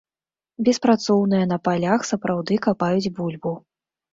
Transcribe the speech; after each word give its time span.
Беспрацоўныя 0.69 1.49
на 1.51 1.57
палях 1.67 2.09
сапраўды 2.13 2.59
капаюць 2.67 3.13
бульбу. 3.19 3.57